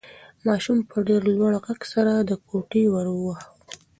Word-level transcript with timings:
ماشوم 0.45 0.77
په 0.89 0.97
ډېر 1.07 1.21
لوړ 1.35 1.53
غږ 1.65 1.81
سره 1.93 2.13
د 2.29 2.31
کوټې 2.47 2.83
ور 2.93 3.07
واهه. 3.11 3.43